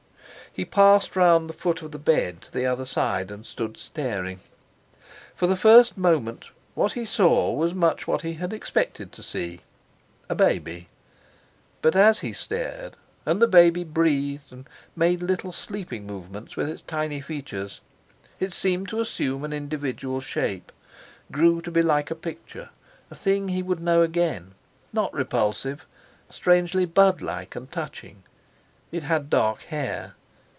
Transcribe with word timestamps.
He 0.53 0.65
passed 0.65 1.15
round 1.15 1.47
the 1.47 1.53
foot 1.53 1.81
of 1.81 1.93
the 1.93 1.97
bed 1.97 2.41
to 2.41 2.51
the 2.51 2.65
other 2.65 2.83
side 2.83 3.31
and 3.31 3.45
stood 3.45 3.77
staring. 3.77 4.41
For 5.33 5.47
the 5.47 5.55
first 5.55 5.97
moment 5.97 6.47
what 6.73 6.91
he 6.91 7.05
saw 7.05 7.53
was 7.53 7.73
much 7.73 8.05
what 8.05 8.23
he 8.23 8.33
had 8.33 8.51
expected 8.51 9.13
to 9.13 9.23
see—a 9.23 10.35
baby. 10.35 10.89
But 11.81 11.95
as 11.95 12.19
he 12.19 12.33
stared 12.33 12.97
and 13.25 13.41
the 13.41 13.47
baby 13.47 13.85
breathed 13.85 14.51
and 14.51 14.67
made 14.93 15.23
little 15.23 15.53
sleeping 15.53 16.05
movements 16.05 16.57
with 16.57 16.67
its 16.67 16.81
tiny 16.81 17.21
features, 17.21 17.79
it 18.37 18.53
seemed 18.53 18.89
to 18.89 18.99
assume 18.99 19.45
an 19.45 19.53
individual 19.53 20.19
shape, 20.19 20.73
grew 21.31 21.61
to 21.61 21.71
be 21.71 21.81
like 21.81 22.11
a 22.11 22.13
picture, 22.13 22.71
a 23.09 23.15
thing 23.15 23.47
he 23.47 23.63
would 23.63 23.79
know 23.79 24.01
again; 24.01 24.51
not 24.91 25.13
repulsive, 25.13 25.85
strangely 26.29 26.85
bud 26.85 27.21
like 27.21 27.55
and 27.55 27.71
touching. 27.71 28.23
It 28.91 29.03
had 29.03 29.29
dark 29.29 29.61
hair. 29.63 30.15